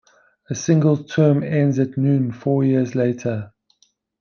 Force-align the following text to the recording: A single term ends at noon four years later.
A 0.49 0.55
single 0.55 0.97
term 1.03 1.43
ends 1.43 1.77
at 1.77 1.95
noon 1.95 2.31
four 2.31 2.63
years 2.63 2.95
later. 2.95 3.53